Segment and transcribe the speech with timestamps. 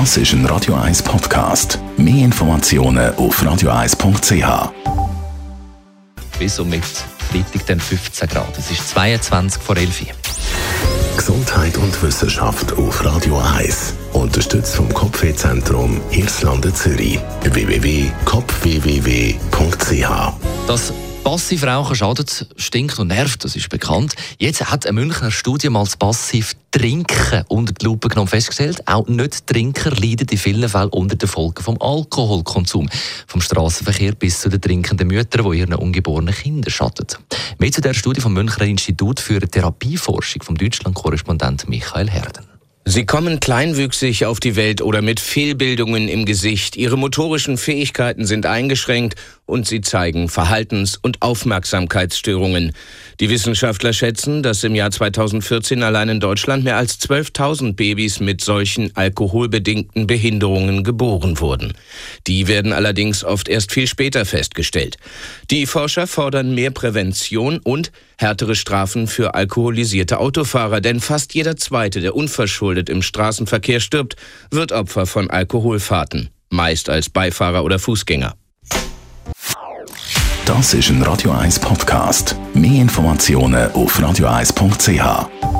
[0.00, 1.78] Das ist ein Radio 1 Podcast.
[1.96, 4.72] Mehr Informationen auf radio1.ch.
[6.36, 8.58] Bis um mit Freitag dann 15 Grad.
[8.58, 10.08] Es ist 22 vor 11 Uhr.
[11.16, 13.94] Gesundheit und Wissenschaft auf Radio 1.
[14.14, 17.20] Unterstützt vom Kopfwehzentrum Irlande Zürich.
[17.44, 20.08] www.kopfwww.ch
[20.66, 20.92] Das
[21.24, 24.14] Passivrauchen schadet, stinkt und nervt, das ist bekannt.
[24.38, 29.90] Jetzt hat eine Münchner Studie mal das Passiv-Trinken unter die Lupe genommen festgestellt, auch Nicht-Trinker
[29.92, 32.90] leiden in vielen Fällen unter den Folgen vom Alkoholkonsum.
[33.26, 37.06] Vom Straßenverkehr bis zu den trinkenden Müttern, die ihren ungeborenen Kindern schaden.
[37.58, 42.53] Mehr zu der Studie vom Münchner Institut für Therapieforschung vom Deutschland-Korrespondent Michael Herden.
[42.86, 46.76] Sie kommen kleinwüchsig auf die Welt oder mit Fehlbildungen im Gesicht.
[46.76, 49.14] Ihre motorischen Fähigkeiten sind eingeschränkt
[49.46, 52.72] und sie zeigen Verhaltens- und Aufmerksamkeitsstörungen.
[53.20, 58.42] Die Wissenschaftler schätzen, dass im Jahr 2014 allein in Deutschland mehr als 12.000 Babys mit
[58.42, 61.72] solchen alkoholbedingten Behinderungen geboren wurden.
[62.26, 64.98] Die werden allerdings oft erst viel später festgestellt.
[65.50, 72.00] Die Forscher fordern mehr Prävention und härtere Strafen für alkoholisierte Autofahrer, denn fast jeder Zweite,
[72.00, 72.14] der
[72.74, 74.16] unverschuldet im Straßenverkehr stirbt,
[74.50, 78.34] wird Opfer von Alkoholfahrten, meist als Beifahrer oder Fußgänger.
[80.46, 82.36] Das ist ein Radio 1 Podcast.
[82.52, 85.53] Mehr Informationen auf radio1.ch.